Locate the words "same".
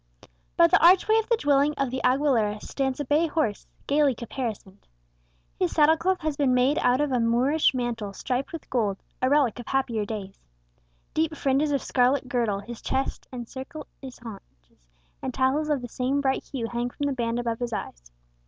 15.87-16.19